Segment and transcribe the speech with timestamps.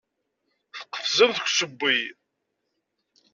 [0.75, 1.97] Tqefzem deg usewwi.